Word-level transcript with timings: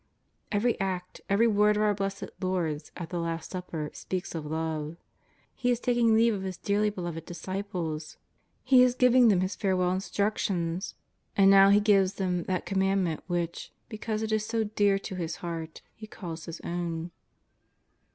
Every 0.51 0.79
act, 0.79 1.21
every 1.29 1.45
word 1.45 1.75
of 1.77 1.83
our 1.83 1.93
Blessed 1.93 2.31
Lord's 2.41 2.91
at 2.97 3.11
the 3.11 3.19
Last 3.19 3.51
Supper 3.51 3.91
speaks 3.93 4.33
of 4.33 4.47
love. 4.47 4.97
He 5.53 5.69
is 5.69 5.79
taking 5.79 6.15
leave 6.15 6.33
of 6.33 6.41
His 6.41 6.57
dearly 6.57 6.89
beloved 6.89 7.23
disciples. 7.23 8.17
He 8.63 8.81
is 8.81 8.95
giving 8.95 9.27
them 9.27 9.41
His 9.41 9.55
fare 9.55 9.77
well 9.77 9.91
instructions. 9.91 10.95
x\nd 11.37 11.51
now 11.51 11.69
He 11.69 11.79
gives 11.79 12.15
them 12.15 12.45
that 12.45 12.65
Com 12.65 12.79
mandment 12.79 13.19
which^ 13.29 13.69
because 13.89 14.23
it 14.23 14.31
is 14.31 14.43
so 14.43 14.63
dear 14.63 14.97
to 14.97 15.13
His 15.13 15.35
Heart, 15.35 15.83
He 15.93 16.07
calls 16.07 16.45
His 16.45 16.59
own. 16.61 17.11